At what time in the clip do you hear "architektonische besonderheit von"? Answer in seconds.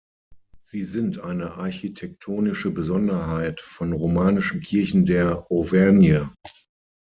1.57-3.93